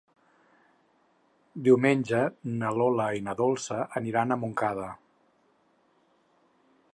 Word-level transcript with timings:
Diumenge 1.67 2.21
na 2.53 2.71
Lola 2.79 3.05
i 3.19 3.21
na 3.27 3.37
Dolça 3.43 3.79
aniran 4.01 4.37
a 4.37 4.39
Montcada. 4.45 4.89